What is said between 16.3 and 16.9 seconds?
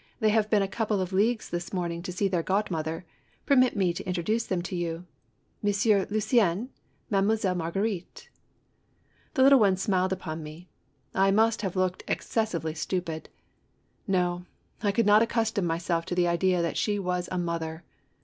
the idea that